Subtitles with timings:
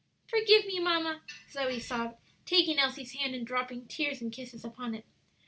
[0.25, 1.21] "Forgive me, mamma,"
[1.51, 5.05] Zoe sobbed, taking Elsie's hand and dropping tears and kisses upon it.